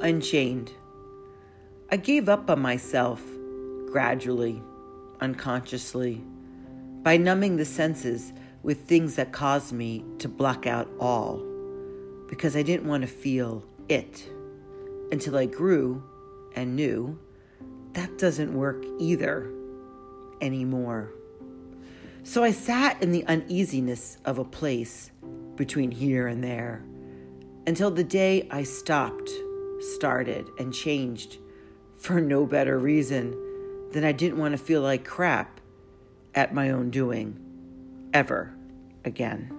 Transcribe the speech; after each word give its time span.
Unchained. 0.00 0.72
I 1.90 1.96
gave 1.98 2.28
up 2.30 2.48
on 2.48 2.60
myself 2.60 3.22
gradually, 3.90 4.62
unconsciously, 5.20 6.24
by 7.02 7.18
numbing 7.18 7.56
the 7.56 7.66
senses 7.66 8.32
with 8.62 8.86
things 8.86 9.16
that 9.16 9.32
caused 9.32 9.72
me 9.72 10.04
to 10.18 10.28
block 10.28 10.66
out 10.66 10.88
all, 10.98 11.44
because 12.28 12.56
I 12.56 12.62
didn't 12.62 12.88
want 12.88 13.02
to 13.02 13.08
feel 13.08 13.62
it 13.90 14.26
until 15.12 15.36
I 15.36 15.44
grew 15.44 16.02
and 16.54 16.76
knew 16.76 17.18
that 17.92 18.16
doesn't 18.16 18.54
work 18.54 18.84
either 18.98 19.52
anymore. 20.40 21.12
So 22.22 22.42
I 22.42 22.52
sat 22.52 23.02
in 23.02 23.12
the 23.12 23.26
uneasiness 23.26 24.16
of 24.24 24.38
a 24.38 24.44
place 24.44 25.10
between 25.56 25.90
here 25.90 26.26
and 26.26 26.42
there 26.42 26.84
until 27.66 27.90
the 27.90 28.04
day 28.04 28.48
I 28.50 28.62
stopped, 28.62 29.30
started, 29.80 30.48
and 30.58 30.72
changed 30.72 31.38
for 31.96 32.20
no 32.20 32.46
better 32.46 32.78
reason 32.78 33.36
than 33.92 34.04
I 34.04 34.12
didn't 34.12 34.38
want 34.38 34.52
to 34.52 34.58
feel 34.58 34.82
like 34.82 35.04
crap 35.04 35.60
at 36.34 36.54
my 36.54 36.70
own 36.70 36.90
doing 36.90 37.38
ever 38.12 38.54
again. 39.04 39.56